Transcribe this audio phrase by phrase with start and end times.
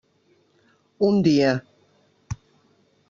[1.09, 1.53] Un dia.